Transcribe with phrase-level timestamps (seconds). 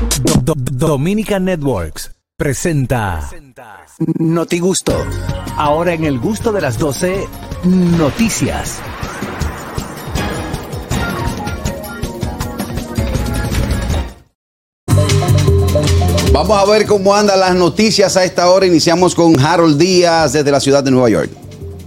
[0.00, 3.30] Do- Do- Dominica Networks presenta
[4.18, 4.92] Noti Gusto.
[5.56, 7.26] Ahora en el gusto de las 12,
[7.64, 8.78] noticias.
[16.32, 18.66] Vamos a ver cómo andan las noticias a esta hora.
[18.66, 21.30] Iniciamos con Harold Díaz desde la ciudad de Nueva York.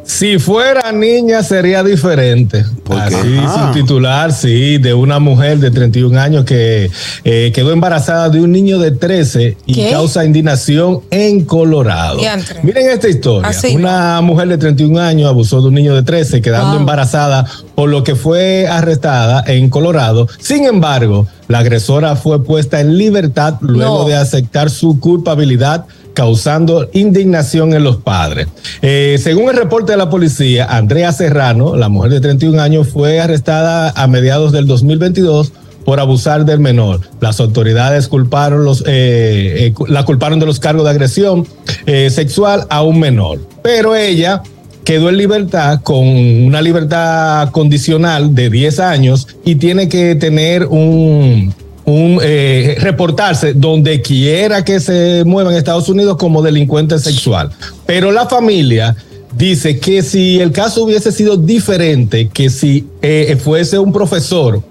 [0.10, 2.66] Si fuera niña sería diferente.
[2.90, 3.72] Así, Ah.
[3.72, 6.90] su titular, sí, de una mujer de 31 años que
[7.24, 9.92] eh, quedó embarazada de un niño de 13 y ¿Qué?
[9.92, 12.20] causa indignación en Colorado.
[12.64, 13.50] Miren esta historia.
[13.50, 13.76] Así.
[13.76, 16.80] Una mujer de 31 años abusó de un niño de 13 quedando Wow.
[16.80, 20.28] embarazada por lo que fue arrestada en Colorado.
[20.40, 24.08] Sin embargo, la agresora fue puesta en libertad luego No.
[24.08, 25.86] de aceptar su culpabilidad
[26.20, 28.50] causando indignación en los padres.
[28.82, 33.22] Eh, según el reporte de la policía, Andrea Serrano, la mujer de 31 años, fue
[33.22, 35.54] arrestada a mediados del 2022
[35.86, 37.00] por abusar del menor.
[37.22, 41.48] Las autoridades culparon los, eh, eh, la culparon de los cargos de agresión
[41.86, 43.40] eh, sexual a un menor.
[43.64, 44.44] Pero ella
[44.84, 51.56] quedó en libertad con una libertad condicional de 10 años y tiene que tener un,
[51.94, 57.50] un eh, reportarse donde quiera que se mueva en Estados Unidos como delincuente sexual.
[57.86, 58.96] Pero la familia
[59.36, 64.62] dice que si el caso hubiese sido diferente, que si eh, fuese un profesor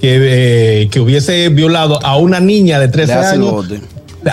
[0.00, 0.18] que,
[0.82, 3.66] eh, que hubiese violado a una niña de 13 Le hace el años,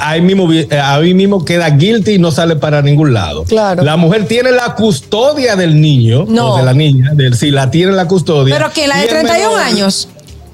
[0.02, 3.44] ahí mismo, eh, ahí mismo queda guilty y no sale para ningún lado.
[3.44, 3.84] Claro.
[3.84, 6.54] La mujer tiene la custodia del niño, No.
[6.54, 8.56] o de la niña, si la tiene la custodia.
[8.58, 10.08] Pero que la de el 31 menor- años.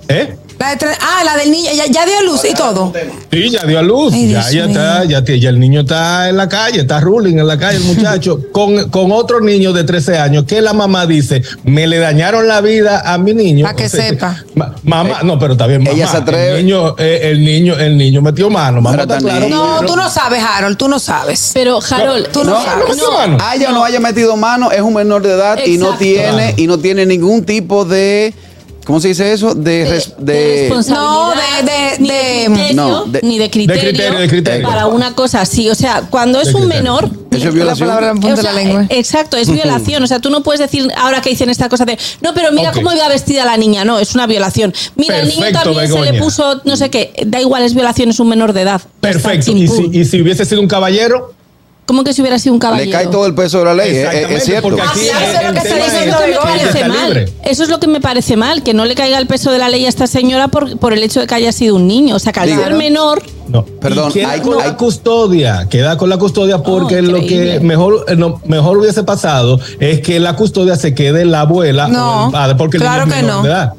[0.08, 0.36] ¿Eh?
[0.58, 1.70] La de tre- ah, la del niño.
[1.76, 2.94] Ya, ya dio luz y todo.
[3.32, 4.14] Sí, ya dio a luz.
[4.14, 7.48] Ay, ya, ya está, ya, ya el niño está en la calle, está ruling en
[7.48, 11.42] la calle, el muchacho, con, con otro niño de 13 años, que la mamá dice,
[11.66, 13.66] me le dañaron la vida a mi niño.
[13.66, 14.44] Pa' que O sea, sepa.
[14.56, 15.96] ma- mamá, no, pero está bien, mamá.
[15.96, 16.60] Ella se atreve.
[16.60, 19.50] El niño, eh, el niño, el niño metió mano, mamá, está claro.
[19.50, 21.52] No, tú no sabes, Harold, tú no sabes.
[21.54, 22.98] Pero Harold, Tú no No, sabes.
[22.98, 23.38] no.
[23.42, 26.68] Haya o no haya metido mano, es un menor de edad y no tiene y
[26.68, 28.34] no tiene ningún tipo de
[28.86, 29.54] ¿cómo se dice eso?
[29.56, 33.90] De, res- de- No, de- de- ni de- criterio, No, de- ni de criterio, De
[33.90, 34.68] criterio, de criterio.
[34.68, 35.70] para una cosa así.
[35.70, 37.10] O sea, cuando es De un menor.
[37.32, 37.90] Eso es violación.
[37.90, 38.86] La palabra en o punta de la lengua.
[38.90, 40.02] Exacto, es violación.
[40.04, 42.72] O sea, tú no puedes decir ahora que dicen esta cosa de no, pero mira
[42.72, 43.84] cómo iba vestida la niña.
[43.84, 44.74] No, es una violación.
[44.96, 48.20] Mira, el niño también se le puso, no sé qué, da igual, es violación, es
[48.22, 48.82] un menor de edad.
[49.02, 49.52] Perfecto.
[49.52, 51.34] Y si, y si hubiese sido un caballero,
[51.86, 52.90] ¿Como que si hubiera sido un caballero?
[52.90, 54.64] le cae todo el peso de la ley, es- es, cierto.
[54.70, 57.04] porque aquí sí, eso es lo que Eso me parece mal.
[57.14, 57.34] libre.
[57.44, 59.70] Eso es lo que me parece mal, que no le caiga el peso de la
[59.70, 62.16] ley a esta señora por, por el hecho de que haya sido un niño.
[62.16, 65.96] O sea, que al ser menor, No, Perdón, queda hay- con hay- la custodia, queda
[66.00, 70.36] con la custodia porque lo que mejor, eh, no, mejor hubiese pasado es que la
[70.36, 73.28] custodia se quede la abuela No, o el padre, porque el claro niño es que
[73.28, 73.44] no.
[73.44, 73.74] de edad.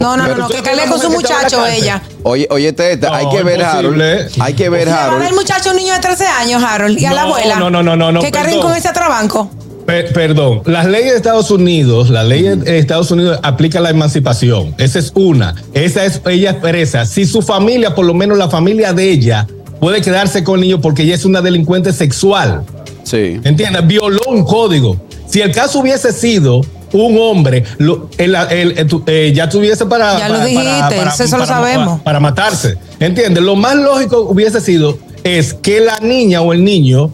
[0.00, 2.02] No, no, no, no, que una con su muchacho ella.
[2.22, 4.02] Oye, oye, Teta, hay que ver Harold,
[4.40, 5.34] hay que ver Le va a dar el Harold.
[5.38, 7.56] muchacho a un niño de 13 años, Harold, y a la No, abuela.
[7.56, 9.50] no, no, no, no, no, Que carguen con ese atrabanco.
[9.86, 14.74] Pe- perdón, las leyes de Estados Unidos, la ley de Estados Unidos aplica la emancipación.
[14.78, 15.54] Esa es una.
[15.74, 17.04] Esa es ella expresa.
[17.04, 19.46] Si su familia, por lo menos la familia de ella,
[19.80, 22.62] puede quedarse con el niño porque ella es una delincuente sexual.
[23.04, 23.40] Sí.
[23.44, 23.86] ¿Entiendes?
[23.86, 24.96] Violó un código.
[25.26, 26.60] Si el caso hubiese sido
[26.92, 30.18] un hombre, lo- el- el- el- tu- eh, ya tuviese para.
[30.18, 32.00] Ya lo para- dijiste, eso lo sabemos.
[32.02, 32.76] Para, matarse.
[32.98, 33.42] ¿Entiendes?
[33.42, 37.10] Lo más lógico hubiese sido es que la niña o el niño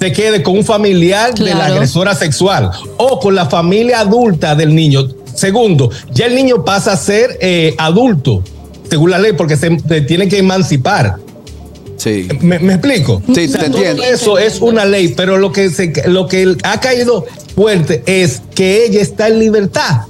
[0.00, 4.74] se quede con un familiar de la agresora sexual o con la familia adulta del
[4.74, 5.06] niño.
[5.34, 8.42] Segundo, ya el niño pasa a ser eh, adulto,
[8.90, 11.16] según la ley, porque se, se tiene que emancipar.
[12.00, 12.28] Sí.
[12.40, 13.20] ¿Me, me explico?
[13.34, 14.02] Sí, te entiendo.
[14.02, 18.86] Eso es una ley, pero lo que, se, lo que ha caído fuerte es que
[18.86, 20.02] ella está en libertad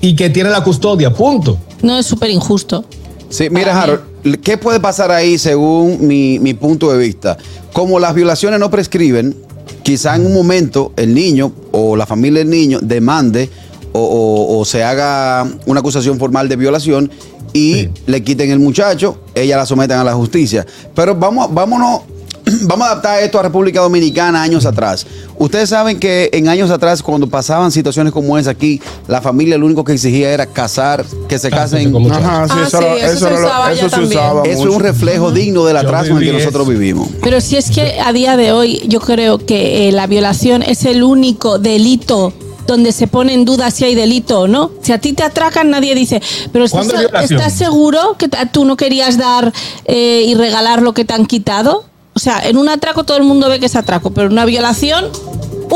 [0.00, 1.58] y que tiene la custodia, punto.
[1.82, 2.84] no es súper injusto.
[3.28, 3.80] Sí, mira.
[3.82, 4.02] Harold,
[4.42, 7.36] ¿qué puede pasar ahí según mi, mi punto de vista?
[7.72, 9.34] Como las violaciones no prescriben,
[9.82, 13.48] quizá en un momento el niño o la familia del niño demande
[13.92, 17.10] o, o- o se haga una acusación formal de violación
[17.52, 17.90] y Sí.
[18.06, 20.66] le quiten el muchacho, ella la sometan a la justicia.
[20.94, 22.00] Pero vamos, vámonos,
[22.62, 25.06] vamos a adaptar esto a República Dominicana años atrás.
[25.38, 29.66] Ustedes saben que en años atrás, cuando pasaban situaciones como esa aquí, la familia lo
[29.66, 31.94] único que exigía era casar, que se casen.
[32.10, 34.10] Ajá, sí, Ah, eso, sí, lo- eso eso se usaba eso ya se también.
[34.18, 36.70] usaba Eso es un reflejo digno del atraso en el que nosotros eso.
[36.78, 37.08] vivimos.
[37.22, 40.84] Pero si es que a día de hoy yo creo que eh, la violación es
[40.84, 42.32] el único delito
[42.66, 44.70] donde se pone en duda si hay delito o no.
[44.82, 46.20] Si a ti te atracan, nadie dice,
[46.52, 47.40] pero ¿estás, ¿Cuándo es violación?
[47.40, 49.52] ¿estás seguro que tú no querías dar
[49.84, 51.84] eh, y regalar lo que te han quitado?
[52.14, 54.44] O sea, en un atraco todo el mundo ve que es atraco, pero en una
[54.44, 55.06] violación...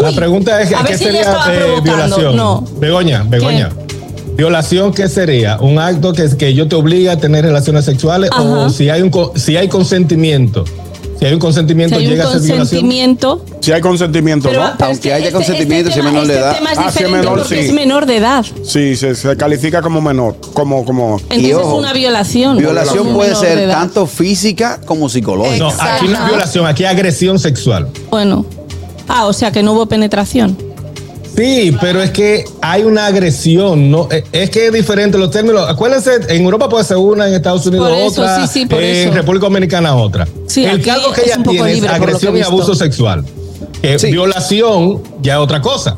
[0.01, 2.37] la uy, pregunta es a ¿qué si sería eh, violación?
[2.37, 2.65] No.
[2.79, 3.71] Begoña, Begoña.
[4.37, 5.57] Violación, ¿qué sería?
[5.59, 8.43] ¿Un acto que, que yo te obliga a tener relaciones sexuales Ajá.
[8.43, 10.65] o si hay, un, si hay consentimiento?
[11.19, 12.59] Si hay un Si consentimiento, hay un llega a ser violación.
[12.59, 13.45] consentimiento.
[13.61, 14.73] Si hay consentimiento, Pero, ¿no?
[14.77, 16.57] pero Aunque este- haya este- consentimiento, este si menor de este edad.
[16.57, 17.67] tema es Ah, si es menor, porque sí.
[17.69, 18.45] es menor de edad.
[18.65, 21.19] Sí, se, se califica como menor, como, como.
[21.31, 22.59] Entonces ojo, es una violación.
[22.59, 25.57] Violación puede ser tanto física como psicológica.
[25.59, 27.89] No, aquí no es violación, aquí es agresión sexual.
[28.11, 28.45] Bueno.
[29.09, 30.57] Ah, o sea que no hubo penetración.
[31.37, 35.69] Sí, pero es que hay una agresión, no, Eh, es que es diferente los términos.
[35.69, 38.83] Acuérdense, en Europa puede ser una, en Estados Unidos Por eso, otra, sí, sí, por
[38.83, 39.15] en eso.
[39.15, 40.27] República Dominicana otra.
[40.47, 43.25] Sí, el cargo que ella tiene es agresión y abuso sexual.
[43.83, 44.11] Eh, Sí.
[44.11, 45.97] Violación ya es otra cosa.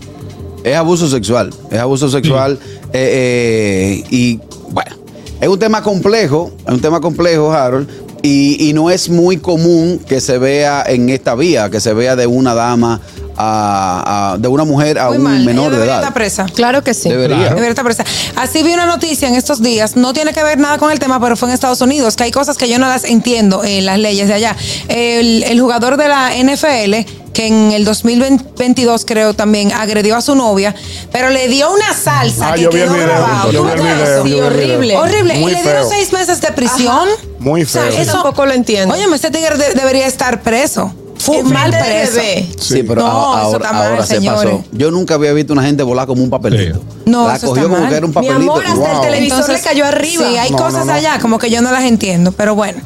[0.65, 1.51] Es abuso sexual.
[1.71, 2.59] Es abuso sexual.
[2.93, 4.41] eh, eh, y
[4.71, 4.97] bueno,
[5.41, 6.51] es un tema complejo.
[6.67, 7.89] Es un tema complejo, Harold.
[8.23, 12.17] Y, y no es muy común que se vea en esta vía, que se vea
[12.17, 13.01] de una dama
[13.39, 15.45] a, a- de una mujer a Muy un mal.
[15.45, 16.03] menor de debería edad.
[16.03, 16.47] estar presa.
[16.55, 17.09] Claro que sí.
[17.09, 17.37] Debería.
[17.37, 17.55] Claro.
[17.55, 18.05] Debería estar presa.
[18.37, 21.21] Así vi una noticia en estos días, no tiene que ver nada con el tema,
[21.21, 23.99] pero fue en Estados Unidos, que hay cosas que yo no las entiendo en las
[23.99, 24.57] leyes de allá.
[24.89, 30.35] El, el jugador de la NFL, que en el 2022 creo también agredió a su
[30.35, 30.75] novia,
[31.13, 33.53] pero le dio una salsa Ah, que yo vi el quedó video, grabado.
[33.53, 34.27] yo vi el ¿Tú ves video, eso?
[34.27, 34.97] yo horrible.
[34.97, 35.35] Horrible.
[35.39, 35.91] Muy y le dieron feo.
[35.91, 37.09] seis meses de prisión.
[37.39, 38.01] Muy O sea, feo.
[38.01, 38.93] Eso- tampoco lo entiendo.
[38.95, 40.93] Óyeme, ese tigre de- debería estar preso.
[41.29, 42.15] Fue Es mal preso.
[42.17, 42.49] bebé.
[42.59, 44.51] Sí, pero No, a- eso ahora, está mal, ahora se señores.
[44.53, 44.65] pasó.
[44.73, 46.79] Yo nunca había visto una gente volar como un papelito.
[46.79, 46.85] Sí.
[47.07, 47.91] No, La eso cogió está como mal.
[47.91, 48.37] que era un Mi papelito.
[48.53, 49.03] amor, hasta el Wow.
[49.03, 50.25] televisor le cayó arriba.
[50.29, 50.93] Sí, hay No, cosas no, no.
[50.95, 52.81] allá como que yo no las entiendo, pero bueno.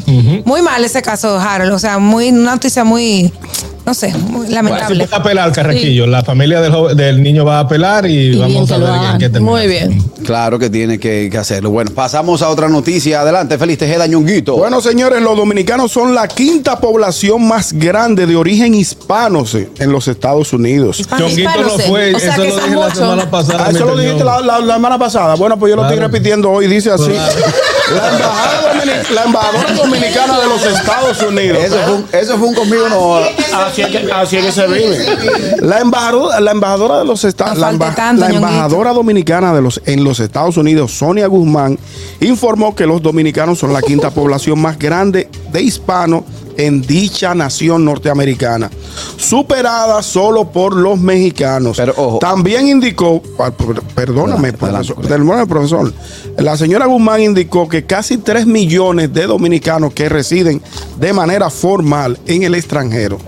[0.44, 1.72] Muy mal ese caso, Harold.
[1.72, 3.32] O sea, muy, una noticia muy,
[3.84, 5.04] no sé, muy Se lamentable.
[5.06, 6.06] puede apelar, Carraquillo.
[6.06, 9.18] La familia del, joven- del niño va a apelar y, Y vamos a ver en
[9.18, 9.50] qué termina.
[9.52, 10.02] Muy bien.
[10.24, 11.70] Claro que tiene que, que hacerlo.
[11.70, 13.20] Bueno, pasamos a otra noticia.
[13.22, 14.56] Adelante, Feliz Tejeda Ñonguito.
[14.56, 19.90] Bueno, señores, los dominicanos son la quinta población más grande de origen hispano sí, en
[19.90, 21.02] los Estados Unidos.
[21.18, 23.64] Chonguito no fue, o sea eso que lo dije la semana pasada.
[23.66, 25.34] Ah, eso lo dijiste la, la- la semana pasada.
[25.34, 26.68] Bueno, pues yo lo estoy repitiendo hoy.
[26.68, 27.34] Dice así: Claro.
[27.92, 31.58] La, embajada domini- la embajadora dominicana de los Estados Unidos.
[31.64, 33.16] Eso fue, un, eso fue un conmigo no.
[33.58, 35.56] Así es, que, así es que se vive.
[35.60, 38.48] La embajadora, la embajadora de los Estados No la, falte emba- tanto, la Ñonguito.
[38.48, 41.78] embajadora dominicana de los en los Estados Unidos, Sonia Guzmán,
[42.20, 46.22] informó que los dominicanos son la quinta población más grande de hispanos
[46.56, 48.70] en dicha nación norteamericana,
[49.16, 51.76] superada solo por los mexicanos.
[51.76, 52.18] Pero, ojo.
[52.18, 55.92] También indicó, ah, per- perdóname, profesor, perdóname, profesor,
[56.38, 60.60] la señora Guzmán indicó que casi 3 millones de dominicanos que residen
[60.98, 63.18] de manera formal en el extranjero,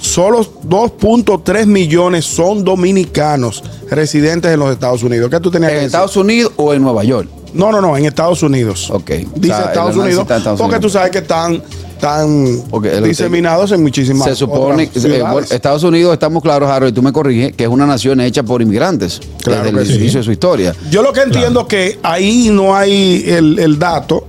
[0.00, 5.30] solo 2.3 millones son dominicanos residentes en los Estados Unidos.
[5.30, 5.94] ¿Qué tú tenías que ¿En decir?
[5.96, 7.28] Estados Unidos o en Nueva York?
[7.54, 8.90] No, no, no, en Estados Unidos.
[8.90, 9.10] Ok.
[9.10, 10.26] Dice O sea, el Estados Unidos,
[10.56, 11.62] porque tú sabes que están,
[12.02, 16.94] están diseminados en muchísimas Se supone que eh, bueno, Estados Unidos, estamos claros, Harold, y
[16.94, 19.94] tú me corriges, que es una nación hecha por inmigrantes Claro desde el sí.
[19.94, 20.74] inicio de su historia.
[20.90, 24.26] Yo lo que entiendo es que ahí no hay el, el dato,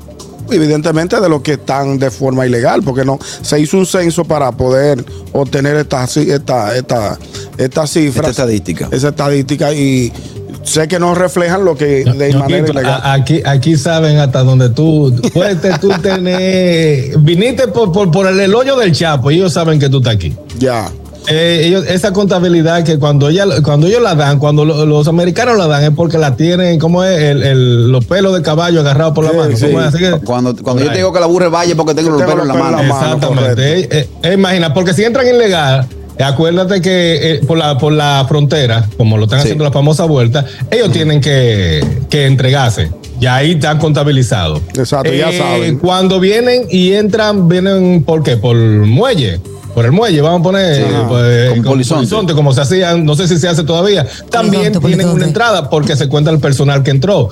[0.52, 4.52] evidentemente, de los que están de forma ilegal, porque no se hizo un censo para
[4.52, 7.18] poder obtener esta, esta, esta,
[7.58, 8.30] esta cifra.
[8.30, 8.90] Esta estadística.
[8.92, 10.14] Esa estadística y
[10.64, 13.02] sé que no reflejan lo que No, de no, manera Quito, ilegal.
[13.04, 17.18] a- aquí, aquí saben hasta donde tú puedes tú tener.
[17.20, 20.16] Viniste por, por, por el, el hoyo del Chapo y ellos saben que tú estás
[20.16, 20.34] aquí.
[20.58, 20.90] ya.
[21.30, 25.58] Eh, ellos, esa contabilidad que cuando ella, cuando ellos la dan, cuando lo- los americanos
[25.58, 29.14] la dan es porque la tienen, como es el, el- los pelos de caballo agarrados
[29.14, 29.56] por la Sí, mano.
[29.56, 29.66] sí.
[29.68, 29.88] ¿Cómo es?
[29.88, 32.42] Así que- Cuando, cuando yo te digo que la burra valle porque tengo los pelos
[32.42, 32.82] en la mano.
[32.82, 33.14] en la mano.
[33.16, 33.80] Exactamente.
[34.00, 35.88] Eh, eh, imagina, porque si entran ilegal,
[36.20, 39.44] acuérdate que eh, por, la, por la frontera, como lo están Sí.
[39.48, 42.90] haciendo la famosa vuelta, ellos tienen que, que entregarse.
[43.20, 44.62] Ya ahí están contabilizados.
[44.76, 45.78] Exacto, ya saben.
[45.80, 48.38] Cuando vienen y entran, vienen por qué?
[48.38, 49.40] Por muelle.
[49.74, 50.82] Por el muelle, vamos a poner Sí.
[50.84, 52.34] eh, pues, Como como polizonte.
[52.34, 54.06] como se hacía, no sé si se hace todavía.
[54.30, 55.16] También Polizonte, tienen polizonte.
[55.16, 57.30] una entrada porque se cuenta el personal que entró.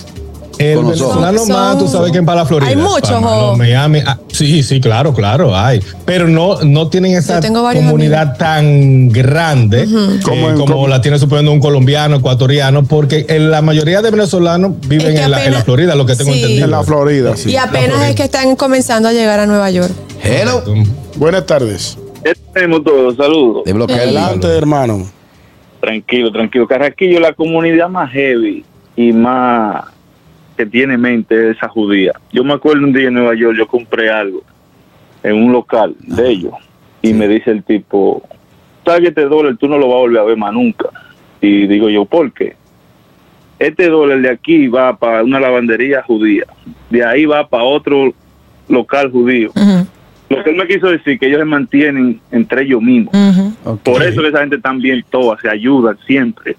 [0.59, 2.69] El con venezolano Son- más, tú sabes que para la Florida.
[2.71, 4.01] Hay muchos, para Miami.
[4.07, 5.81] ah, sí, sí, claro, claro, hay.
[6.05, 11.61] Pero no, no tienen esa comunidad tan grande eh, Como en- la tiene suponiendo un
[11.61, 15.95] colombiano, ecuatoriano, porque en la mayoría de venezolanos viven Es que en, la, en Florida,
[15.95, 16.39] lo que tengo sí.
[16.41, 16.65] entendido.
[16.67, 17.51] En la Florida, sí.
[17.51, 18.09] y apenas Florida.
[18.11, 19.91] es que están comenzando a llegar a Nueva York.
[20.23, 20.63] Hello.
[21.17, 21.99] Buenas tardes.
[22.25, 23.65] Ya tenemos todo, saludos.
[23.67, 25.07] Adelante, hermano.
[25.81, 26.69] Tranquilo, tranquilo.
[26.69, 28.65] Carraquillo, la comunidad más heavy
[28.97, 29.85] y más
[30.57, 32.13] que tiene mente es esa judía.
[32.33, 34.43] Yo me acuerdo un día en Nueva York, yo compré algo
[35.23, 36.55] en un local de ellos
[37.01, 38.23] y me dice el tipo,
[38.85, 40.89] que este dólar tú no lo vas a volver a ver más nunca.
[41.41, 42.55] Y digo yo, ¿por qué?
[43.59, 46.45] Este dólar de aquí va para una lavandería judía,
[46.91, 48.13] de ahí va para otro
[48.69, 49.51] local judío.
[50.29, 53.15] Lo que él me quiso decir que ellos se mantienen entre ellos mismos.
[53.83, 56.57] Por eso que esa gente también toda se ayudan siempre.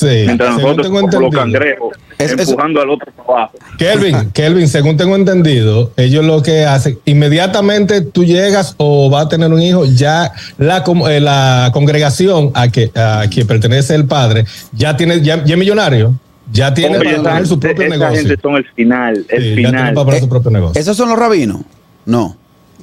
[0.00, 3.58] Sí, Mientras según nosotros tengo somos los cangrejos Es- es- empujando al otro para abajo.
[3.78, 9.28] Kelvin, Kelvin, según tengo entendido, ellos lo que hacen, inmediatamente tú llegas o vas a
[9.28, 14.44] tener un hijo, ya la, eh, la congregación a que, a que pertenece el padre,
[14.72, 16.14] ya tiene, ya, ya es millonario,
[16.52, 18.20] ya tiene Oye, para traer su propio esa negocio.
[18.20, 19.94] gente son el final, el Sí, ya tiene final.
[19.94, 20.80] para poner Eh, su propio negocio.
[20.80, 21.60] ¿Esos son los rabinos?
[22.06, 22.36] No.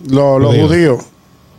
[0.09, 0.67] Los, los Judíos.
[0.67, 1.03] judíos.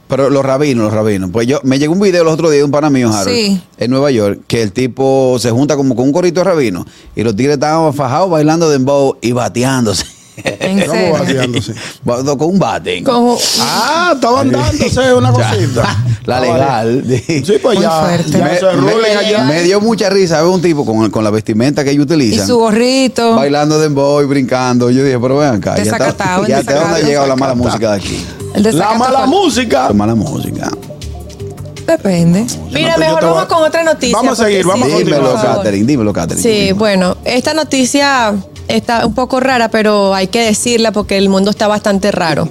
[0.08, 1.30] Pero los rabinos, los rabinos.
[1.30, 3.60] Pues yo, me llegó un video los otros días de un pana mío, Harold, Sí.
[3.76, 7.22] en Nueva York, que el tipo se junta como con un corito de rabinos y
[7.22, 10.04] los tigres estaban fajados bailando dembow y bateándose.
[10.44, 11.12] En ¿Cómo serio.
[11.14, 11.74] bateándose?
[12.04, 13.02] Con un bate.
[13.60, 16.04] Ah, estaban dándose una cosita.
[16.26, 17.04] La legal.
[17.06, 17.90] Sí, pues Muy ya.
[18.02, 18.30] fuerte.
[18.32, 19.44] ya se rulen me, allá.
[19.44, 22.46] me dio mucha risa ver un tipo con, con la vestimenta que ellos Y utilizan.
[22.46, 23.34] su gorrito.
[23.34, 24.90] Bailando dembow y brincando.
[24.90, 25.76] Yo dije, pero ven acá.
[25.76, 25.98] Ya está-
[26.46, 28.26] ya hasta dónde ha llegado la mala música de aquí.
[28.54, 29.88] El La mala fue- música.
[29.88, 30.70] La mala música.
[31.86, 32.46] Depende.
[32.70, 34.14] Mira, mejor vamos a- con otra noticia.
[34.16, 35.20] Vamos a seguir, vamos a continuar.
[35.22, 35.40] Dímelo.
[35.42, 35.86] Catherine.
[35.86, 36.42] Dímelo, Catherine.
[36.42, 36.76] Sí, Dímelo.
[36.76, 38.34] bueno, esta noticia
[38.68, 42.46] está un poco rara, pero hay que decirla porque el mundo está bastante raro.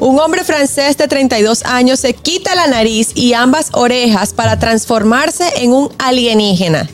[0.00, 5.44] Un hombre francés de 32 años se quita la nariz y ambas orejas para transformarse
[5.56, 6.90] en un alienígena.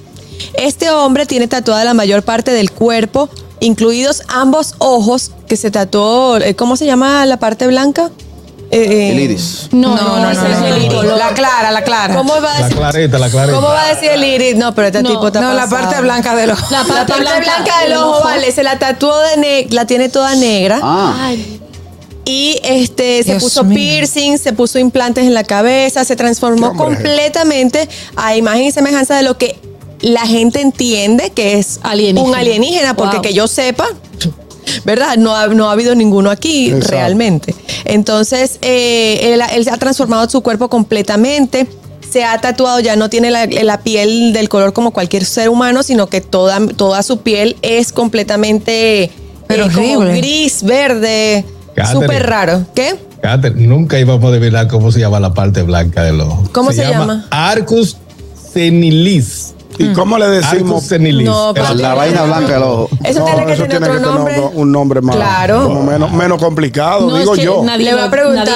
[0.54, 6.36] Este hombre tiene tatuada la mayor parte del cuerpo, incluidos ambos ojos, que se tatuó,
[6.36, 8.10] eh, ¿cómo se llama la parte blanca?
[8.70, 9.68] Eh, eh, El iris.
[9.72, 10.76] No, No, no, no, es no, el no.
[11.02, 11.18] iris.
[11.18, 12.14] La clara, la clara.
[12.14, 12.76] ¿Cómo va a La decir?
[12.78, 13.54] clarita, la clarita.
[13.56, 14.56] ¿Cómo va a decir el iris?
[14.56, 16.66] No, pero este No, tipo está No, la parte blanca del ojo.
[16.70, 20.34] La La parte, blanca, del ojo, vale, se la tatuó de ne- la tiene toda
[20.34, 20.80] negra.
[20.82, 21.14] Ah.
[21.18, 21.60] Ay,
[22.26, 23.74] Y este se Dios puso mío.
[23.74, 26.84] piercing, se puso implantes en la cabeza, se transformó hombre.
[26.84, 29.58] completamente a imagen y semejanza de lo que
[30.02, 32.28] la gente entiende que es Alienígena.
[32.28, 33.22] un alienígena, porque Wow.
[33.22, 33.86] que yo sepa,
[34.84, 35.16] ¿verdad?
[35.16, 36.90] No ha, no ha habido ninguno aquí Exacto.
[36.90, 37.54] realmente.
[37.84, 41.66] Entonces, eh, él, él se ha transformado su cuerpo completamente.
[42.08, 45.82] Se ha tatuado, ya no tiene la, la piel del color como cualquier ser humano,
[45.82, 49.10] sino que toda, toda su piel es completamente
[49.46, 51.44] Pero eh, como gris, verde,
[51.92, 52.64] súper raro.
[52.74, 52.96] ¿Qué?
[53.56, 56.44] Nunca íbamos a adivinar cómo se llama la parte blanca del ojo.
[56.52, 57.26] ¿Cómo se llama?
[57.30, 57.96] Arcus
[58.52, 59.54] senilis.
[59.78, 60.84] ¿Y cómo le decimos?
[60.84, 61.24] senilis.
[61.26, 62.88] No, La, la vaina blanca del ojo.
[63.04, 64.60] Eso No, tiene que eso tener tiene otro que tener nombre.
[64.60, 65.16] un nombre más.
[65.16, 65.64] Claro.
[65.64, 67.62] Como menos, menos complicado, No, digo es que yo.
[67.64, 68.48] nadie Le voy a lo- lo preguntar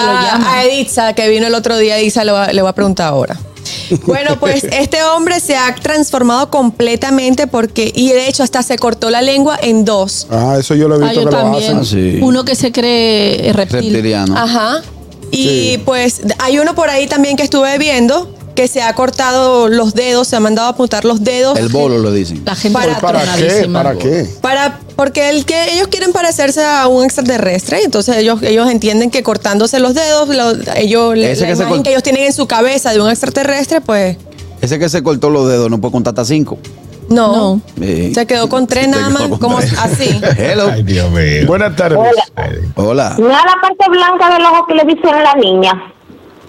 [0.46, 3.36] a Editza, que vino el otro día, Editza le, va- le voy a preguntar ahora.
[4.06, 9.10] Bueno, pues este hombre se ha transformado completamente porque, y de hecho hasta se cortó
[9.10, 10.26] la lengua en dos.
[10.30, 11.64] Ah, eso yo lo he ah, visto yo que lo también.
[11.64, 11.78] hacen.
[11.78, 12.18] Ah, sí.
[12.22, 13.80] Uno que se cree reptil.
[13.92, 14.34] Reptiliano.
[14.36, 14.80] Ajá.
[15.30, 15.82] Y Sí.
[15.84, 20.28] pues hay uno por ahí también que estuve viendo que se ha cortado los dedos,
[20.28, 21.58] se ha mandado a apuntar los dedos.
[21.58, 22.42] El bolo lo dicen.
[22.44, 23.68] La gente Para- ¿Para qué?
[23.72, 24.26] ¿Para qué?
[24.40, 29.22] Para, porque el que ellos quieren parecerse a un extraterrestre, entonces ellos, ellos entienden que
[29.22, 32.92] cortándose los dedos, lo- ellos la que imagen cort- que ellos tienen en su cabeza
[32.92, 34.16] de un extraterrestre, pues
[34.60, 36.58] Ese que se cortó los dedos no puede contar hasta cinco.
[37.08, 37.32] no.
[37.32, 37.60] No.
[37.80, 39.74] Eh, Se quedó con tres nada más, como tres.
[39.78, 40.20] así.
[40.38, 40.70] Hello.
[40.72, 41.46] Ay, Dios mío.
[41.46, 41.98] Buenas tardes.
[42.36, 43.16] Ay, Hola.
[43.18, 45.72] No es la parte blanca del ojo que le dicen a la niña.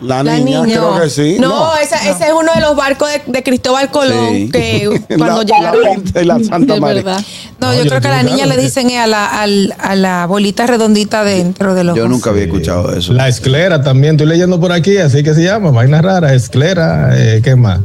[0.02, 0.78] La, La niña, niña.
[0.80, 1.38] creo que sí.
[1.40, 4.50] No, esa- ese es uno de los barcos de, de Cristóbal Colón Sí.
[4.52, 6.04] que cuando la, llegaron.
[6.14, 7.04] la la Santa De María.
[7.04, 7.22] verdad.
[7.60, 9.96] No, No, yo yo creo que a la niña le dicen a la, al- a
[9.96, 11.98] la bolita redondita dentro del ojo.
[11.98, 13.14] Yo nunca había escuchado eso.
[13.14, 17.42] La esclera también, estoy leyendo por aquí, así que se llama, vaina rara, esclera, eh,
[17.44, 17.80] ¿qué más?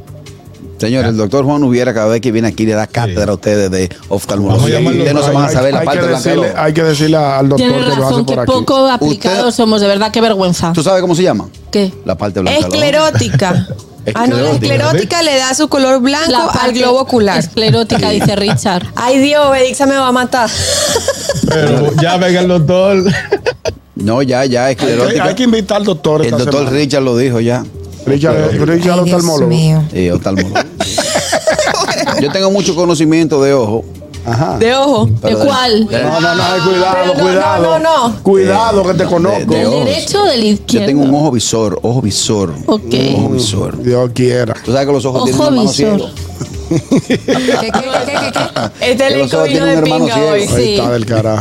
[0.79, 3.71] Señor, el doctor Juan Hubiera cada vez que viene aquí le da cátedra a ustedes
[3.71, 4.79] de oftalmología.
[4.81, 6.59] Ustedes no se van a Hay- saber la parte que decirle, ojo.
[6.59, 8.53] hay que decirle al doctor Tienes que lo hace razón, que por aquí.
[8.53, 10.73] poco aplicados Usted- somos, de verdad, qué vergüenza.
[10.73, 11.49] ¿Tú sabes cómo se llama?
[11.71, 11.93] ¿Qué?
[12.05, 12.59] La parte blanca.
[12.61, 13.67] Esclerótica.
[14.15, 14.75] Ah, no, la Esclerótica.
[14.87, 17.39] esclerótica le da su color blanco La al globo ocular.
[17.41, 18.87] Esclerótica, dice Richard.
[18.97, 20.49] Ay Dios, Bedixa me va a matar.
[21.47, 23.05] Pero ya venga el doctor.
[23.97, 25.25] No, ya, ya, Hay que, esclerótica.
[25.25, 26.21] hay que invitar al doctor.
[26.23, 26.77] El esta doctor semana.
[26.79, 27.65] Richard lo dijo ya.
[28.09, 29.47] Richard, Richard Ay, Dios oftalmólogo.
[29.49, 29.83] mío.
[29.93, 30.55] Sí, oftalmólogo.
[32.21, 33.85] Yo tengo mucho conocimiento de ojo.
[34.27, 34.59] Ajá.
[34.59, 35.07] De ojo.
[35.07, 35.87] ¿De de- cuál?
[35.89, 37.63] de- No, no, no, cuidado, no, cuidado.
[37.63, 38.23] no, no, no.
[38.23, 39.39] Cuidado que te conozco.
[39.39, 40.87] de- de ¿Del derecho o del Yo izquierdo?
[40.87, 42.55] tengo un ojo visor, ojo visor.
[42.67, 42.95] Ok.
[43.17, 43.83] Ojo visor.
[43.83, 44.55] Dios quiera.
[44.65, 45.99] Tú sabes que los ojos tienen Ojo un hermano visor.
[45.99, 46.11] ciego.
[46.69, 48.41] ¿Qué, qué, qué, qué, qué, qué?
[48.91, 50.31] Este ojos vino tienen de un hermano pinga ciego.
[50.31, 50.41] hoy.
[50.43, 50.75] Ahí Sí.
[50.75, 51.41] está del carajo.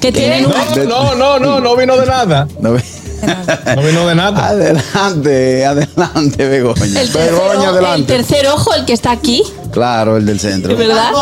[0.00, 0.88] Que tienen un...
[0.88, 2.48] No, no, no, no vino de nada.
[2.60, 2.72] No
[3.76, 4.48] No vino de nada.
[4.48, 6.84] Adelante, adelante, Begoña.
[6.84, 8.16] El tercer, Begoña, ojo, adelante.
[8.16, 10.76] el tercer ojo, el que está aquí, Claro, el del centro.
[10.76, 11.12] ¿verdad?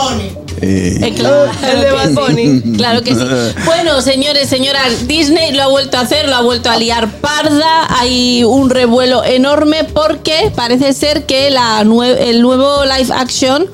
[0.62, 2.10] Eh, Eh, claro, El de que Bad.
[2.12, 2.76] Bunny.
[2.76, 3.20] Claro que sí.
[3.66, 7.86] Bueno, señores, señoras, Disney lo ha vuelto a hacer, lo ha vuelto a liar parda.
[7.98, 13.66] Hay un revuelo enorme porque parece ser que la nue- el nuevo live action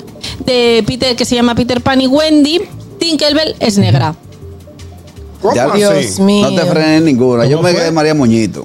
[0.46, 2.60] de Peter, que se llama Peter Pan y Wendy,
[2.98, 4.14] Tinkerbell, es negra.
[5.42, 5.68] ¿Cómo Ya-?
[5.74, 6.50] Dios mío.
[6.50, 7.44] no te frenes ninguna.
[7.46, 7.80] Yo ¿Cómo me fue?
[7.82, 8.64] quedé María Moñito.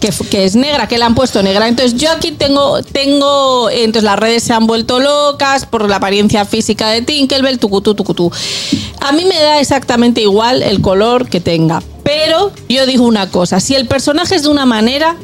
[0.00, 1.68] Que, que es negra, que la han puesto negra.
[1.68, 6.46] Entonces yo aquí tengo, tengo, entonces las redes se han vuelto locas por la apariencia
[6.46, 8.32] física de Tinkerbell, tucutú, tucutú.
[9.00, 13.60] A mí me da exactamente igual el color que tenga, pero yo digo una cosa,
[13.60, 15.16] si el personaje es de una manera,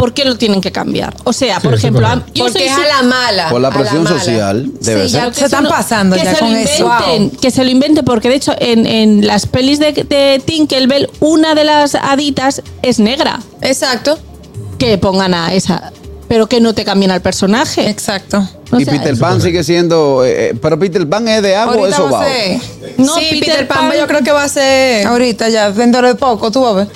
[0.00, 1.14] ¿por qué lo tienen que cambiar?
[1.24, 3.48] O sea, por eso ejemplo, a- yo Porque soy es su- a la mala.
[3.50, 4.18] Por la a presión mala.
[4.18, 5.26] social, debe Sí, ser.
[5.28, 6.90] ya, Se están no- pasando que ya se con lo eso.
[7.06, 11.10] inventen, Que se lo inventen, porque de hecho en, en las pelis de, de Tinkerbell,
[11.20, 13.40] una de las haditas es negra.
[13.60, 14.18] Exacto.
[14.78, 15.92] Que pongan a esa,
[16.28, 17.90] pero que no te cambien al personaje.
[17.90, 18.48] Exacto.
[18.72, 20.24] O y sea, Peter Pan sigue siendo.
[20.24, 22.24] eh, eh, pero Peter Pan es de agua o es Ahorita va.
[22.96, 25.06] No, sí, Peter Peter, Pan, Pan- yo creo que va a ser.
[25.06, 26.88] Ahorita ya, dentro de poco, tú vas a ver.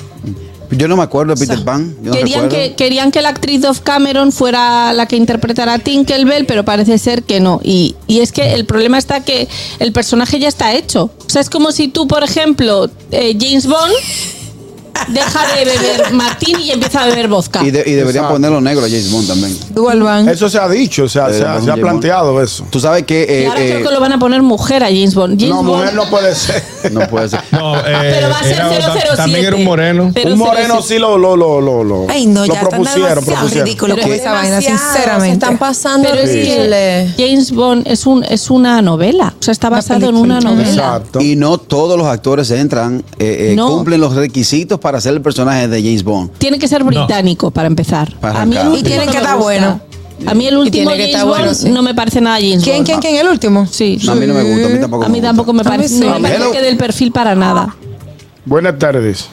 [0.71, 1.97] Yo no me acuerdo de Peter Pan.
[2.03, 6.47] No Querían que, querían que la actriz Dove Cameron fuera la que interpretara a Tinkerbell,
[6.47, 7.61] pero parece ser que no.
[7.63, 11.11] Y, y es que el problema está que el personaje ya está hecho.
[11.27, 13.95] O sea, es como si tú, por ejemplo, eh, James Bond
[15.09, 17.63] deja de beber martini y empieza a beber vodka.
[17.65, 18.33] Y, de- y deberían Exacto.
[18.35, 19.59] ponerlo negro a James Bond también.
[19.71, 20.29] Dual.
[20.29, 21.83] Eso se ha dicho, o sea, Eh, se, ha, con se ha James Bond.
[21.83, 22.65] planteado eso.
[22.71, 23.27] Tú sabes que.
[23.29, 25.39] y eh, ahora eh, creo que lo van a poner mujer a James Bond.
[25.41, 26.63] James No, Bond mujer no puede ser.
[26.93, 27.41] no puede ser.
[27.53, 29.09] No, eh, pero va a ser era- 007.
[29.17, 30.13] También era un moreno.
[30.25, 33.67] Un moreno sí lo, lo, lo, lo, lo, Ay, no, lo ya están propusieron, propusieron.
[33.67, 35.27] ridículo con es esa vaina, sinceramente.
[35.29, 39.35] Se están pasando Pero es que James Bond es un es una novela.
[39.39, 40.69] O sea, está basado en una novela.
[40.71, 41.21] Exacto.
[41.21, 43.69] Y no todos los actores entran, eh, eh, No.
[43.69, 46.33] cumplen los requisitos para ser el personaje de James Bond.
[46.37, 48.15] Tiene que ser británico para empezar.
[48.21, 49.81] Para a mí el Y tiene no que me estar bueno.
[50.27, 51.71] A mí el último James Bond bueno, sí.
[51.71, 52.87] no me parece nada James ¿Quién, Bond.
[52.87, 53.17] quién, quién?
[53.17, 53.67] ¿El último?
[53.67, 53.99] Sí.
[54.07, 55.29] A mí no me gusta, a mí tampoco A me mí gusta.
[55.31, 56.01] tampoco me parece, sí.
[56.01, 57.75] no me parece que del perfil para nada.
[58.45, 59.27] Buenas tardes.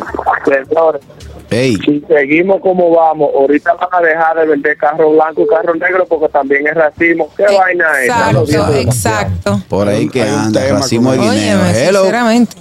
[1.50, 1.78] Hey.
[1.86, 6.06] si seguimos como vamos, ahorita van a dejar de vender carro blanco y carro negro
[6.08, 7.30] porque también es racismo.
[7.38, 8.10] ¿Qué vaina es?
[8.10, 9.62] Exacto, exacto.
[9.70, 11.32] Por ahí que anda, tema racimo de guineo.
[11.32, 12.00] Óyeme, Hello.
[12.02, 12.56] sinceramente.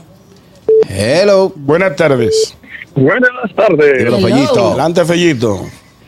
[0.88, 1.52] Hello.
[1.56, 2.56] Buenas tardes.
[2.94, 4.02] Buenas tardes.
[4.02, 4.18] Hello.
[4.18, 4.68] Fellito.
[4.68, 5.60] Adelante, Fellito.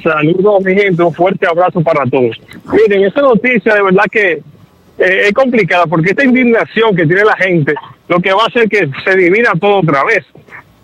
[0.02, 1.02] Saludos, mi gente.
[1.02, 2.36] Un fuerte abrazo para todos.
[2.72, 4.32] Miren, esta noticia de verdad que
[4.98, 7.74] eh, es complicada porque esta indignación que tiene la gente
[8.08, 10.24] lo que va a hacer que se divida todo otra vez.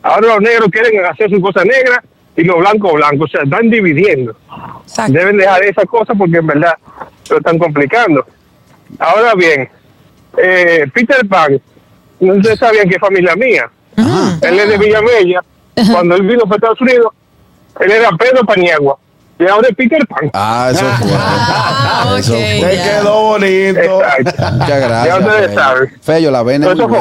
[0.03, 2.03] Ahora los negros quieren hacer su cosa negra
[2.37, 3.29] y los blancos blancos.
[3.29, 4.35] O sea, están dividiendo.
[4.83, 5.13] Exacto.
[5.13, 6.75] Deben dejar esa cosa porque en verdad
[7.31, 8.27] lo están complicando.
[8.99, 9.69] Ahora bien,
[10.37, 11.61] eh, Peter Pan,
[12.21, 13.71] no ustedes sabían que es familia mía.
[14.43, 15.41] Él es de Villamella.
[15.91, 17.13] Cuando él vino para Estados Unidos,
[17.81, 18.99] él era Pedro Paniagua.
[19.39, 20.31] Y ahora es Peter Pan.
[20.35, 21.11] Ah, eso fue.
[21.15, 22.39] Ah, Eso ok.
[22.39, 22.61] fue.
[22.71, 23.81] Te quedó bonito.
[24.03, 24.53] Exacto.
[24.53, 25.07] Muchas gracias.
[25.07, 25.93] Ya ustedes saben.
[26.03, 26.67] Fello, la vena.
[26.67, 26.99] es Eso fue.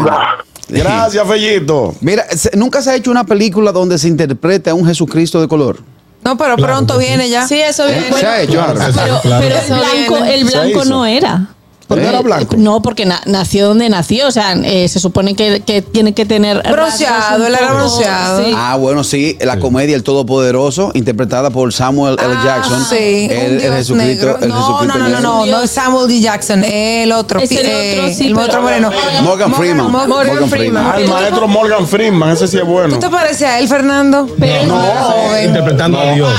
[0.84, 1.96] Gracias, Fellito.
[2.02, 5.80] Mira, nunca se ha hecho una película donde se interprete a un Jesucristo de color.
[6.24, 7.06] No, pero Claro pronto sí.
[7.08, 7.48] viene ya.
[7.48, 8.14] Sí, eso viene.
[8.14, 8.54] se ha hecho.
[8.54, 8.92] Claro, Ana?
[8.94, 9.44] Pero, Claro.
[9.48, 10.36] pero el blanco, viene.
[10.36, 11.48] el blanco no era.
[11.96, 12.56] ¿No era blanco?
[12.58, 14.28] No, porque na- nació donde nació.
[14.28, 16.62] O sea, eh, se supone que, que tiene que tener.
[16.72, 18.44] Bronceado, él era bronceado.
[18.46, 18.54] sí.
[18.56, 22.34] Ah, bueno, sí, la comedia El Todopoderoso, interpretada por Samuel L.
[22.38, 22.86] Ah, Jackson.
[22.90, 23.96] Sí, el, el Jesucristo.
[23.96, 24.38] negro.
[24.42, 26.20] El no, Jesucristo no, no, no, no, no es Samuel D.
[26.20, 27.40] Jackson, el otro.
[27.40, 28.92] Es el eh, otro, sí, el otro moreno.
[29.24, 29.92] Morgan Freeman.
[29.92, 30.86] Morgan, Morgan Freeman.
[30.86, 32.94] Ah, el maestro Morgan Freeman, ese sí es bueno.
[32.94, 34.28] ¿Tú te pareces a él, Fernando?
[34.40, 35.46] Pero, No, joven.
[35.46, 36.32] interpretando a Dios.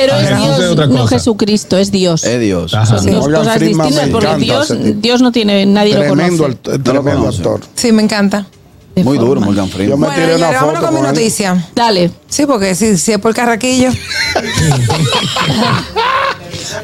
[0.00, 1.06] Pero es Jesús es Dios, no.
[1.06, 2.24] Jesucristo, es Dios.
[2.24, 2.74] Es Dios.
[2.74, 2.86] Ajá.
[2.98, 4.74] Son dos Morgan cosas distintas porque Dios.
[5.00, 6.54] Dios no tiene, nadie lo conoce.
[6.82, 7.60] tremendo actor.
[7.74, 8.46] Sí, me encanta.
[8.94, 9.46] de Muy duro, forma.
[9.46, 10.00] Morgan Yo Freeman.
[10.00, 11.14] me Bueno, tiré una señores, vámonos foto con mi con él.
[11.14, 11.68] noticia.
[11.74, 12.10] Dale.
[12.28, 13.90] Sí, porque si, si es por carraquillo.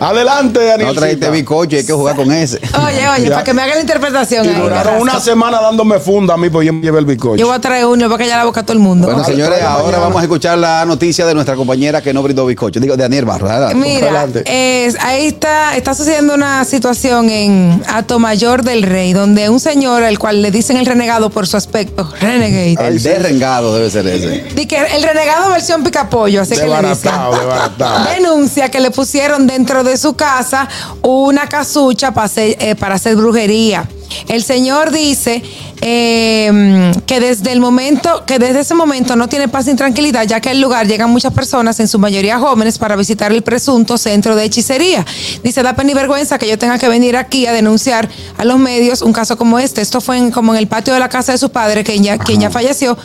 [0.00, 0.94] Adelante, No Daniel.
[0.96, 2.58] trajiste bizcocho, hay que jugar con ese.
[2.86, 3.30] Oye, oye, Ya.
[3.30, 4.44] para que me haga la interpretación.
[4.44, 5.02] Y ahí, duraron Carrasco.
[5.02, 7.36] una semana dándome funda a mí, pues yo me llevé el bizcocho.
[7.36, 9.06] Yo voy a traer uno para que ya la boca a todo el mundo.
[9.06, 9.98] Bueno, señores, ahora mañana.
[9.98, 12.80] vamos a escuchar la noticia de nuestra compañera que no brindó bizcocho.
[12.80, 13.48] Digo, de Daniel Barro.
[13.48, 13.74] adelante.
[13.76, 20.02] Mira, es- ahí está, está sucediendo una situación en Atomayor del Rey, donde un señor
[20.04, 24.44] al cual le dicen el renegado por su aspecto, renegade, El derrengado debe ser ese.
[24.54, 27.12] Di que el renegado versión picapollo, así que le dicen.
[27.12, 28.04] Desbaratado.
[28.14, 30.68] Denuncia que le pusieron dentro de su casa
[31.02, 33.88] una casucha para hacer, eh, para hacer brujería.
[34.28, 35.42] El señor dice
[35.80, 40.40] eh, que desde el momento, que desde ese momento no tiene paz ni tranquilidad, ya
[40.40, 44.34] que al lugar llegan muchas personas, en su mayoría jóvenes, para visitar el presunto centro
[44.36, 45.04] de hechicería.
[45.42, 48.58] Dice, da pena y vergüenza que yo tenga que venir aquí a denunciar a los
[48.58, 49.80] medios un caso como este.
[49.82, 52.18] Esto fue en- como en el patio de la casa de su padre, que ya,
[52.18, 52.96] quien ya falleció.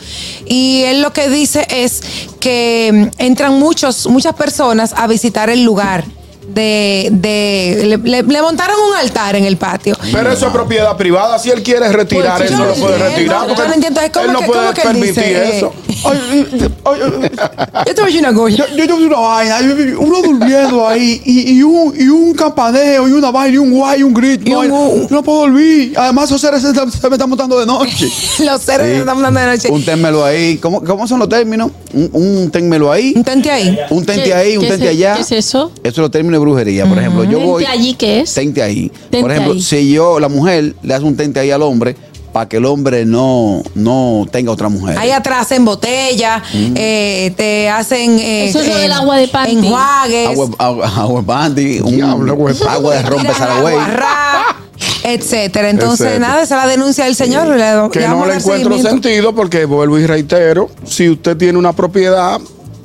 [0.46, 2.02] Y él lo que dice es
[2.40, 6.04] que mm, entran muchos, muchas personas a visitar el lugar.
[6.52, 9.96] De, de le, le- le montaron un altar en el patio.
[10.12, 11.38] Pero eso es propiedad privada.
[11.38, 13.46] Si él quiere retirar, Pues él no lo puede retirar.
[13.46, 15.74] porque no entiendo, es como él no que- puede como que él permitir dice, eso.
[16.02, 18.56] Yo te voy a decir una cosa.
[18.56, 19.58] Yo, yo te voy a decir una vaina,
[19.98, 24.00] uno durmiendo ahí y, y un, y un campaneo y una vaina y un guay
[24.00, 24.42] y un grito.
[24.48, 24.74] Y un vaina.
[24.74, 25.92] Yo no puedo dormir.
[25.96, 28.06] Además, esos seres se, se me están montando de noche.
[28.44, 28.92] Los seres Sí.
[28.94, 29.68] que estamos dando de noche.
[29.70, 30.56] Un ténmelo ahí.
[30.58, 31.70] ¿Cómo, cómo son los términos?
[31.92, 33.12] Un, un ténmelo ahí.
[33.16, 33.78] Un tente ahí.
[33.90, 35.14] Un tente ¿Qué- ahí, un tente allá.
[35.16, 35.70] qué es eso?
[35.82, 36.86] Eso es los términos de brujería.
[36.86, 37.64] Por ejemplo, yo voy.
[37.64, 38.34] ¿Tente allí qué es?
[38.34, 38.90] Tente ahí.
[39.10, 39.62] Tente Por ejemplo, ahí.
[39.62, 41.96] si yo, la mujer, le hace un tente ahí al hombre
[42.32, 44.98] para que el hombre no, no tenga otra mujer.
[44.98, 49.28] Ahí atrás en botella, eh, te hacen eh, Eso es lo eh, del agua de
[49.28, 49.56] panty.
[49.58, 52.54] enjuagues, Agua, agua, agua bandy, un- Diablo, güey.
[52.68, 53.74] agua de rompe Saragüey.
[53.74, 54.56] agua ra,
[55.02, 55.70] etcétera.
[55.70, 56.28] Entonces, Etcétera.
[56.28, 57.48] nada, esa es la denuncia del señor.
[57.48, 61.72] Le- Que le no le encuentro sentido porque vuelvo y reitero, si usted tiene una
[61.72, 62.40] propiedad,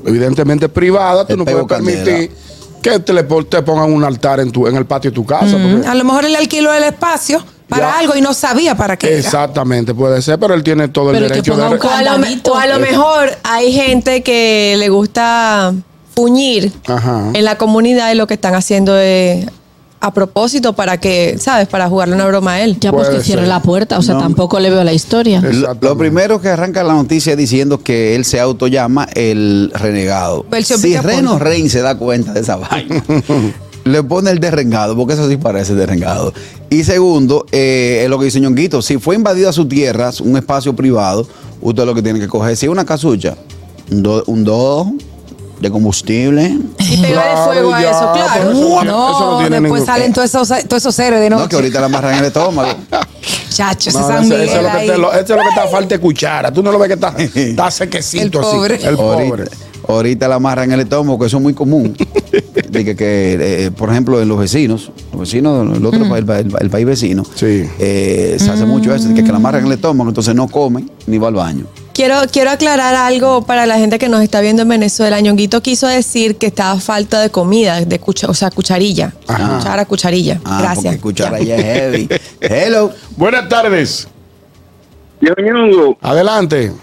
[0.06, 2.04] evidentemente privada, tú no puedes candela.
[2.04, 2.32] permitir
[2.82, 5.58] que te, le, te pongan un altar en, tu, en el patio de tu casa.
[5.58, 7.44] porque- A lo mejor él le alquiló el espacio
[7.76, 8.00] para Ya.
[8.00, 9.08] algo y no sabía para qué.
[9.08, 9.18] era.
[9.18, 11.64] Exactamente, puede ser, pero él tiene todo el Pero que derecho de...
[11.64, 12.12] un O a, lo,
[12.52, 15.74] o a lo mejor hay gente que le gusta
[16.16, 17.32] fuñir Ajá.
[17.34, 19.46] en la comunidad y lo que están haciendo es
[20.02, 21.68] a propósito para que, ¿sabes?
[21.68, 22.78] Para jugarle una broma a él.
[22.80, 23.48] Ya pues que cierre ser.
[23.50, 24.20] la puerta, o sea, No.
[24.22, 25.42] tampoco le veo la historia.
[25.82, 30.46] Lo, primero que arranca la noticia es diciendo que él se autollama el renegado.
[30.50, 30.96] Versión si.
[30.96, 33.04] Reno Rein se da cuenta de esa vaina,
[33.86, 36.34] le pone el derrengado, porque eso sí parece derrengado.
[36.70, 40.76] Y segundo, eh, es lo que dice Ñonguito, si fue invadida su tierra, un espacio
[40.76, 41.28] privado,
[41.62, 43.38] usted lo que tiene que coger, si es una casucha,
[43.92, 45.00] un do, un
[45.60, 46.58] de combustible.
[46.80, 48.52] Y pegarle Claro, fuego a ya, eso, claro.
[48.52, 51.44] eso- No, eso no tiene después salen todos esos, todos esos seres de noche.
[51.44, 52.70] No, que ahorita la amarran en el estómago.
[53.50, 55.96] Chacho, ese No, ese- ese es lo que te- lo- es lo que está falta
[55.96, 56.52] de cuchara.
[56.52, 58.56] Tú no lo ves que está, está sequecito El así.
[58.56, 58.76] pobre.
[58.84, 59.26] El pobre.
[59.30, 59.52] Ahorita,
[59.88, 61.96] ahorita la amarran en el estómago, que eso es muy común.
[62.70, 66.54] De que, que, eh, por ejemplo, en los vecinos, los vecinos del otro país, el,
[66.60, 67.70] el país vecino, Sí.
[67.80, 70.48] eh, se hace mucho eso, de que, que la amarran en el estómago, entonces no
[70.50, 71.66] comen ni va al baño.
[71.96, 75.22] Quiero, quiero aclarar algo para la gente que nos está viendo en Venezuela.
[75.22, 79.14] Ñonguito quiso decir que estaba falta de comida, de cucha- o sea, cucharilla.
[79.28, 79.58] Ajá.
[79.58, 80.42] Cuchara, cucharilla.
[80.44, 80.84] Ah, Gracias.
[80.98, 82.10] porque cuchara ya es heavy.
[82.42, 82.92] Hello.
[83.16, 84.10] Buenas tardes.
[85.22, 86.74] Yo, Ñongo, Adelante.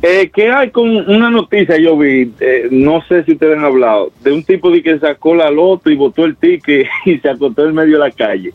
[0.00, 2.32] eh, ¿qué hay con una noticia yo vi?
[2.40, 5.90] eh, no sé si ustedes han hablado, de un tipo de que sacó la loto
[5.90, 8.54] y botó el ticket y se acostó en medio de la calle.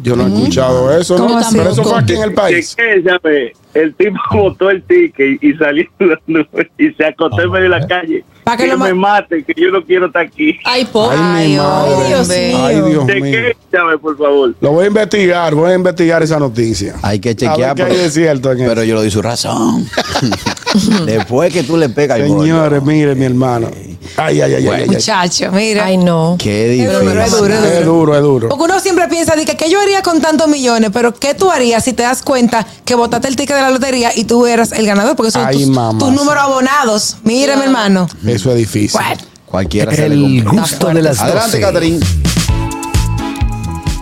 [0.00, 1.40] Yo no he escuchado eso, ¿no?
[1.50, 2.76] Pero eso fue aquí en el ¿Qué, país.
[2.76, 3.52] qué, sabe?
[3.80, 5.84] El tipo botó el ticket y salió
[6.78, 8.24] y se acostó en medio de la calle.
[8.44, 10.58] Pa' que ma- me mate, que yo no quiero estar aquí.
[10.64, 11.16] Ay, pobre.
[11.20, 12.08] Ay, mi madre.
[12.08, 12.58] Dios mío.
[12.64, 13.32] Ay, Dios ¿De mío.
[13.32, 14.54] qué, sabe, por favor?
[14.60, 16.94] Lo voy a investigar, voy a investigar esa noticia.
[17.02, 17.80] Hay que chequear.
[17.80, 18.84] hay de cierto en pero eso.
[18.84, 19.86] yo lo di su razón.
[21.06, 23.68] Después que tú le pegas Señores, mire, mi hermano.
[24.16, 24.88] Ay, ay, ay, ay, ay, ay.
[24.88, 25.84] Muchacho, mira.
[25.84, 26.36] Ay, no.
[26.38, 27.48] Qué Pero- pero es difícil.
[27.48, 28.48] duro, Es duro, es duro.
[28.48, 30.90] Porque uno siempre piensa, de que, ¿qué yo haría con tantos millones?
[30.92, 34.10] Pero ¿qué tú harías si te das cuenta que botaste el ticket de la lotería
[34.16, 35.16] y tú eras el ganador?
[35.16, 35.98] Porque son Ay, tus, mamá.
[35.98, 37.16] tus números abonados.
[37.24, 38.08] Mira, mi hermano.
[38.26, 39.00] Eso es difícil.
[39.00, 40.60] Bueno, Cualquiera se le El compra.
[40.62, 41.60] gusto de las Adelante, 12.
[41.60, 42.06] Catherine.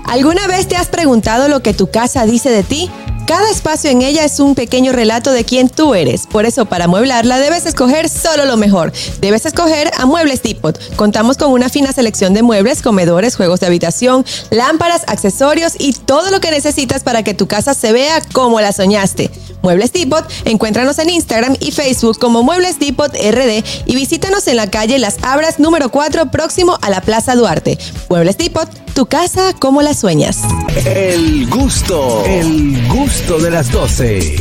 [0.08, 2.90] ¿Alguna vez te has preguntado lo que tu casa dice de ti?
[3.26, 6.28] Cada espacio en ella es un pequeño relato de quién tú eres.
[6.28, 8.92] Por eso, para amueblarla, debes escoger solo lo mejor.
[9.20, 10.78] Debes escoger a Muebles Depot.
[10.94, 16.30] Contamos con una fina selección de muebles, comedores, juegos de habitación, lámparas, accesorios y todo
[16.30, 19.28] lo que necesitas para que tu casa se vea como la soñaste.
[19.62, 24.70] Muebles Depot, encuéntranos en Instagram y Facebook como Muebles Depot RD y visítanos en la
[24.70, 27.76] calle Las Abras número 4 próximo a la Plaza Duarte.
[28.08, 30.38] Muebles Depot, tu casa como la sueñas.
[30.84, 32.86] El gusto, el
[33.18, 34.36] gusto de las 12.